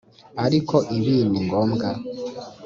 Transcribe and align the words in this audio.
Ariko 0.45 0.75
ibi 0.97 1.15
ni 1.29 1.39
ngombwa 1.45 1.87